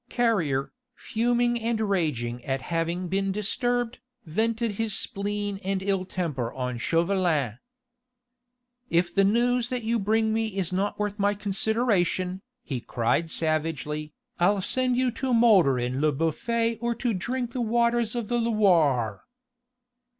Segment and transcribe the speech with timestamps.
[0.09, 6.79] Carrier, fuming and raging at having been disturbed, vented his spleen and ill temper on
[6.79, 7.59] Chauvelin.
[8.89, 14.15] "If the news that you bring me is not worth my consideration," he cried savagely,
[14.39, 18.39] "I'll send you to moulder in Le Bouffay or to drink the waters of the
[18.39, 19.25] Loire."